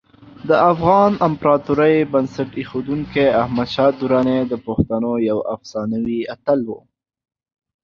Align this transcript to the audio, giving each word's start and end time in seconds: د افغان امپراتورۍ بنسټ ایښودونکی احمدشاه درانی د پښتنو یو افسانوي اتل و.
د 0.49 0.51
افغان 0.71 1.11
امپراتورۍ 1.27 1.95
بنسټ 2.11 2.49
ایښودونکی 2.59 3.25
احمدشاه 3.43 3.91
درانی 4.01 4.39
د 4.51 4.53
پښتنو 4.65 5.11
یو 5.29 5.37
افسانوي 5.55 6.19
اتل 6.35 6.59
و. 6.67 6.69